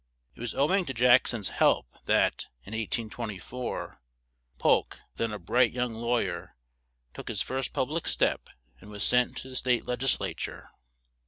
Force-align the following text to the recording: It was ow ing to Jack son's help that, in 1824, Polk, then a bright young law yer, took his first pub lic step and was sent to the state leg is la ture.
It 0.33 0.39
was 0.41 0.55
ow 0.55 0.73
ing 0.73 0.85
to 0.85 0.95
Jack 0.95 1.27
son's 1.27 1.49
help 1.49 1.85
that, 2.05 2.47
in 2.63 2.71
1824, 2.73 4.01
Polk, 4.57 4.97
then 5.17 5.31
a 5.31 5.37
bright 5.37 5.73
young 5.73 5.93
law 5.93 6.17
yer, 6.17 6.55
took 7.13 7.27
his 7.27 7.43
first 7.43 7.71
pub 7.71 7.91
lic 7.91 8.07
step 8.07 8.49
and 8.79 8.89
was 8.89 9.03
sent 9.03 9.37
to 9.37 9.49
the 9.49 9.55
state 9.55 9.85
leg 9.85 10.01
is 10.01 10.19
la 10.19 10.31
ture. 10.35 10.71